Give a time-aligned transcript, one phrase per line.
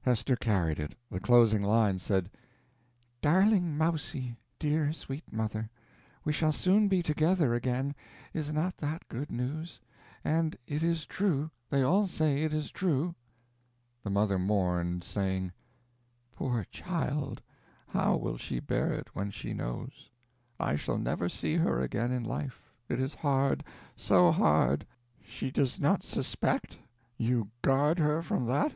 [0.00, 0.94] Hester carried it.
[1.10, 2.30] The closing line said:
[3.20, 5.68] "Darling Mousie, dear sweet mother,
[6.24, 7.94] we shall soon be together again.
[8.32, 9.82] Is not that good news?
[10.24, 13.14] And it is true; they all say it is true."
[14.02, 15.52] The mother mourned, saying:
[16.32, 17.42] "Poor child,
[17.88, 20.08] how will she bear it when she knows?
[20.58, 22.72] I shall never see her again in life.
[22.88, 23.62] It is hard,
[23.94, 24.86] so hard.
[25.22, 26.78] She does not suspect?
[27.18, 28.74] You guard her from that?"